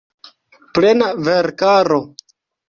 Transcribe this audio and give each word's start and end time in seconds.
Plena 0.77 1.09
verkaro. 1.27 2.01